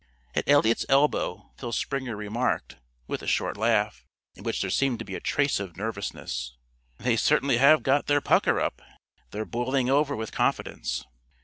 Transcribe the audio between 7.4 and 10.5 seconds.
have got their pucker up. They're boiling over with